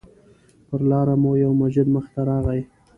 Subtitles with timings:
[0.67, 2.61] پر لاره مو یو مسجد مخې ته راغی.